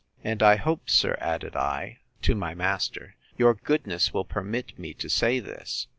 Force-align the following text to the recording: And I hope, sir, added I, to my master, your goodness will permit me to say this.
And 0.23 0.41
I 0.41 0.55
hope, 0.55 0.89
sir, 0.89 1.15
added 1.21 1.55
I, 1.55 1.99
to 2.23 2.33
my 2.33 2.55
master, 2.55 3.13
your 3.37 3.53
goodness 3.53 4.11
will 4.11 4.25
permit 4.25 4.79
me 4.79 4.95
to 4.95 5.07
say 5.07 5.39
this. 5.39 5.85